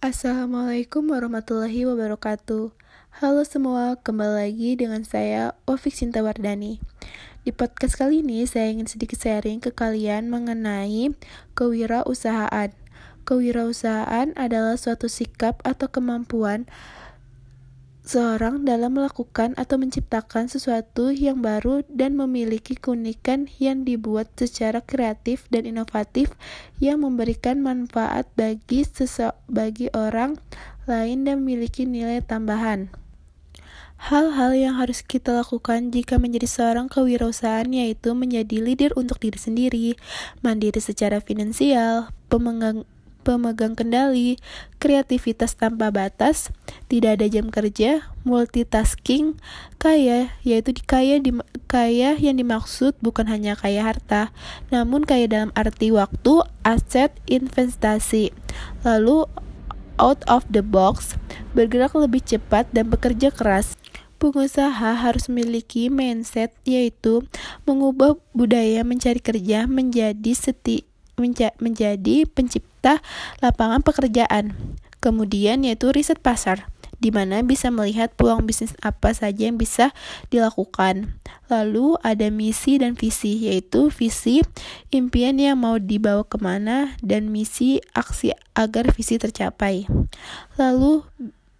Assalamualaikum 0.00 1.12
warahmatullahi 1.12 1.84
wabarakatuh. 1.84 2.72
Halo 3.20 3.44
semua, 3.44 4.00
kembali 4.00 4.32
lagi 4.48 4.72
dengan 4.72 5.04
saya 5.04 5.52
Ovik 5.68 5.92
Sinta 5.92 6.24
Wardani. 6.24 6.80
Di 7.44 7.52
podcast 7.52 8.00
kali 8.00 8.24
ini 8.24 8.48
saya 8.48 8.72
ingin 8.72 8.88
sedikit 8.88 9.20
sharing 9.20 9.60
ke 9.60 9.76
kalian 9.76 10.32
mengenai 10.32 11.12
kewirausahaan. 11.52 12.72
Kewirausahaan 13.28 14.32
adalah 14.40 14.80
suatu 14.80 15.04
sikap 15.04 15.60
atau 15.68 15.92
kemampuan 15.92 16.64
seorang 18.10 18.66
dalam 18.66 18.98
melakukan 18.98 19.54
atau 19.54 19.78
menciptakan 19.78 20.50
sesuatu 20.50 21.14
yang 21.14 21.38
baru 21.46 21.86
dan 21.86 22.18
memiliki 22.18 22.74
keunikan 22.74 23.46
yang 23.62 23.86
dibuat 23.86 24.26
secara 24.34 24.82
kreatif 24.82 25.46
dan 25.54 25.62
inovatif 25.62 26.34
yang 26.82 27.06
memberikan 27.06 27.62
manfaat 27.62 28.26
bagi 28.34 28.82
sesok 28.82 29.38
bagi 29.46 29.94
orang 29.94 30.42
lain 30.90 31.22
dan 31.22 31.46
memiliki 31.46 31.86
nilai 31.86 32.18
tambahan. 32.18 32.90
Hal-hal 34.10 34.58
yang 34.58 34.74
harus 34.74 35.06
kita 35.06 35.30
lakukan 35.30 35.94
jika 35.94 36.18
menjadi 36.18 36.50
seorang 36.50 36.90
kewirausahaan 36.90 37.70
yaitu 37.70 38.10
menjadi 38.18 38.58
leader 38.58 38.90
untuk 38.98 39.22
diri 39.22 39.38
sendiri, 39.38 39.88
mandiri 40.42 40.82
secara 40.82 41.22
finansial, 41.22 42.10
pemegang 42.26 42.82
pemegang 43.22 43.76
kendali, 43.76 44.40
kreativitas 44.82 45.54
tanpa 45.54 45.92
batas, 45.92 46.50
tidak 46.88 47.20
ada 47.20 47.26
jam 47.28 47.52
kerja, 47.52 48.08
multitasking, 48.26 49.36
kaya, 49.76 50.32
yaitu 50.44 50.74
kaya 50.84 51.20
di 51.20 51.36
kaya 51.68 52.16
yang 52.16 52.40
dimaksud 52.40 52.96
bukan 52.98 53.28
hanya 53.28 53.54
kaya 53.56 53.84
harta, 53.84 54.34
namun 54.72 55.04
kaya 55.04 55.28
dalam 55.28 55.52
arti 55.52 55.92
waktu, 55.92 56.44
aset, 56.64 57.14
investasi. 57.28 58.32
Lalu 58.82 59.28
out 60.00 60.24
of 60.26 60.48
the 60.48 60.64
box, 60.64 61.20
bergerak 61.52 61.92
lebih 61.92 62.24
cepat 62.24 62.68
dan 62.72 62.88
bekerja 62.88 63.28
keras. 63.30 63.76
Pengusaha 64.20 65.00
harus 65.00 65.32
memiliki 65.32 65.88
mindset 65.88 66.52
yaitu 66.68 67.24
mengubah 67.64 68.20
budaya 68.36 68.84
mencari 68.84 69.16
kerja 69.16 69.64
menjadi 69.64 70.36
seti 70.36 70.84
menja 71.20 71.52
menjadi 71.60 72.24
pencipta 72.24 72.69
lapangan 73.44 73.84
pekerjaan. 73.84 74.56
Kemudian 75.00 75.64
yaitu 75.64 75.88
riset 75.96 76.20
pasar, 76.20 76.68
di 77.00 77.08
mana 77.08 77.40
bisa 77.40 77.72
melihat 77.72 78.12
peluang 78.12 78.44
bisnis 78.44 78.76
apa 78.84 79.16
saja 79.16 79.48
yang 79.48 79.56
bisa 79.56 79.96
dilakukan. 80.28 81.16
Lalu 81.48 81.96
ada 82.04 82.28
misi 82.28 82.76
dan 82.76 82.92
visi, 82.92 83.48
yaitu 83.48 83.88
visi 83.88 84.44
impian 84.92 85.40
yang 85.40 85.56
mau 85.56 85.80
dibawa 85.80 86.22
ke 86.28 86.36
mana 86.36 86.94
dan 87.00 87.32
misi 87.32 87.80
aksi 87.96 88.36
agar 88.52 88.92
visi 88.92 89.16
tercapai. 89.16 89.88
Lalu 90.60 91.02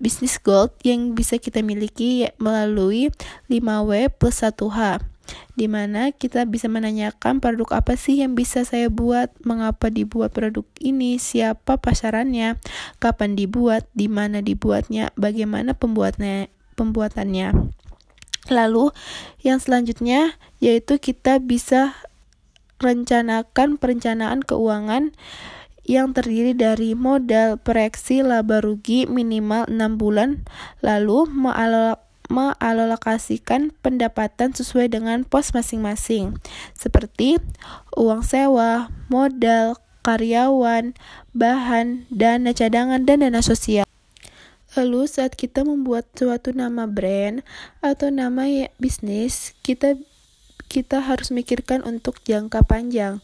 bisnis 0.00 0.40
gold 0.40 0.72
yang 0.82 1.12
bisa 1.12 1.36
kita 1.36 1.60
miliki 1.60 2.26
melalui 2.40 3.12
5W 3.52 4.08
plus 4.16 4.40
1H 4.40 5.04
di 5.54 5.70
mana 5.70 6.10
kita 6.10 6.42
bisa 6.48 6.66
menanyakan 6.66 7.38
produk 7.38 7.78
apa 7.78 7.94
sih 7.94 8.18
yang 8.18 8.34
bisa 8.34 8.66
saya 8.66 8.90
buat, 8.90 9.30
mengapa 9.46 9.86
dibuat 9.92 10.34
produk 10.34 10.66
ini, 10.82 11.22
siapa 11.22 11.78
pasarannya, 11.78 12.58
kapan 12.98 13.38
dibuat, 13.38 13.86
di 13.94 14.10
mana 14.10 14.42
dibuatnya, 14.42 15.14
bagaimana 15.14 15.76
pembuatnya, 15.76 16.50
pembuatannya. 16.74 17.70
Lalu 18.50 18.90
yang 19.44 19.62
selanjutnya 19.62 20.34
yaitu 20.58 20.98
kita 20.98 21.38
bisa 21.38 21.94
rencanakan 22.80 23.76
perencanaan 23.76 24.40
keuangan 24.40 25.12
yang 25.84 26.12
terdiri 26.12 26.52
dari 26.52 26.92
modal, 26.92 27.56
proyeksi 27.60 28.22
laba 28.24 28.60
rugi 28.60 29.08
minimal 29.08 29.66
6 29.68 30.00
bulan, 30.00 30.44
lalu 30.84 31.28
mengalok 31.30 32.00
mengalokasikan 32.30 33.74
pendapatan 33.82 34.54
sesuai 34.54 34.86
dengan 34.86 35.26
pos 35.26 35.50
masing-masing, 35.50 36.38
seperti 36.78 37.42
uang 37.98 38.22
sewa, 38.22 38.86
modal, 39.10 39.74
karyawan, 40.06 40.94
bahan, 41.34 42.06
dana 42.08 42.54
cadangan, 42.54 43.02
dan 43.02 43.26
dana 43.26 43.42
sosial. 43.42 43.82
Lalu 44.78 45.10
saat 45.10 45.34
kita 45.34 45.66
membuat 45.66 46.06
suatu 46.14 46.54
nama 46.54 46.86
brand 46.86 47.42
atau 47.82 48.14
nama 48.14 48.46
bisnis, 48.78 49.58
kita 49.66 49.98
kita 50.70 51.02
harus 51.02 51.34
mikirkan 51.34 51.82
untuk 51.82 52.22
jangka 52.22 52.62
panjang, 52.62 53.18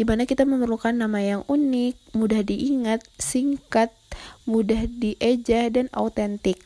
di 0.00 0.08
mana 0.08 0.24
kita 0.24 0.48
memerlukan 0.48 0.96
nama 0.96 1.20
yang 1.20 1.42
unik, 1.44 2.16
mudah 2.16 2.40
diingat, 2.40 3.04
singkat, 3.20 3.92
mudah 4.48 4.88
dieja, 4.88 5.68
dan 5.68 5.92
autentik. 5.92 6.56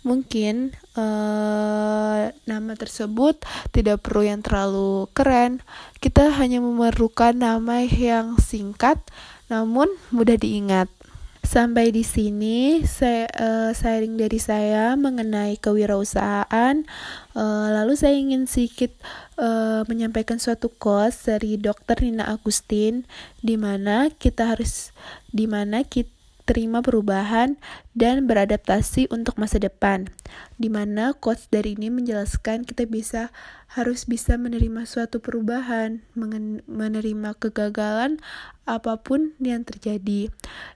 Mungkin 0.00 0.72
uh, 0.96 2.32
nama 2.32 2.72
tersebut 2.80 3.44
tidak 3.76 4.00
perlu 4.00 4.24
yang 4.24 4.40
terlalu 4.40 5.12
keren. 5.12 5.60
Kita 6.00 6.32
hanya 6.32 6.64
memerlukan 6.64 7.36
nama 7.36 7.84
yang 7.84 8.40
singkat 8.40 9.04
namun 9.52 9.92
mudah 10.08 10.40
diingat. 10.40 10.88
Sampai 11.52 11.92
di 11.92 12.00
sini 12.00 12.80
saya 12.80 13.28
uh, 13.36 13.76
sharing 13.76 14.16
dari 14.16 14.40
saya 14.40 14.96
mengenai 14.96 15.60
kewirausahaan. 15.60 16.80
Uh, 17.36 17.68
lalu 17.76 17.92
saya 17.92 18.16
ingin 18.16 18.48
sedikit 18.48 18.88
uh, 19.36 19.84
menyampaikan 19.84 20.40
suatu 20.40 20.72
quotes 20.72 21.28
dari 21.28 21.60
Dr. 21.60 22.08
Nina 22.08 22.32
Agustin 22.32 23.04
di 23.44 23.60
mana 23.60 24.08
kita 24.08 24.56
harus 24.56 24.96
di 25.28 25.44
mana 25.44 25.84
kita 25.84 26.21
terima 26.42 26.82
perubahan, 26.82 27.56
dan 27.94 28.26
beradaptasi 28.26 29.06
untuk 29.12 29.38
masa 29.38 29.62
depan. 29.62 30.10
Di 30.58 30.66
mana 30.66 31.14
quotes 31.14 31.46
dari 31.48 31.78
ini 31.78 31.88
menjelaskan 31.92 32.66
kita 32.66 32.88
bisa 32.88 33.30
harus 33.72 34.04
bisa 34.04 34.36
menerima 34.36 34.84
suatu 34.84 35.22
perubahan, 35.22 36.04
menerima 36.68 37.30
kegagalan 37.40 38.20
apa 38.68 39.00
pun 39.00 39.32
yang 39.40 39.64
terjadi. 39.64 40.28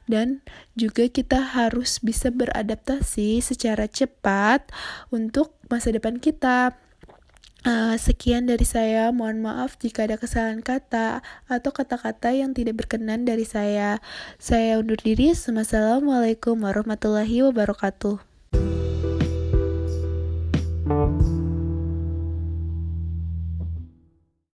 Dan 0.08 0.40
juga 0.78 1.10
kita 1.10 1.42
harus 1.42 2.00
bisa 2.00 2.32
beradaptasi 2.32 3.44
secara 3.44 3.84
cepat 3.90 4.70
untuk 5.12 5.52
masa 5.68 5.92
depan 5.92 6.22
kita. 6.22 6.85
Eh, 7.66 7.98
sekian 7.98 8.46
dari 8.46 8.62
saya. 8.62 9.10
Mohon 9.10 9.50
maaf 9.50 9.74
jika 9.82 10.06
ada 10.06 10.14
kesalahan 10.14 10.62
kata 10.62 11.18
atau 11.50 11.70
kata-kata 11.74 12.30
yang 12.30 12.54
tidak 12.54 12.78
berkenan 12.78 13.26
dari 13.26 13.42
saya. 13.42 13.98
Saya 14.38 14.78
undur 14.78 15.02
diri. 15.02 15.34
assalamualaikum 15.34 16.62
warahmatullahi 16.62 17.42
wabarakatuh. 17.42 18.22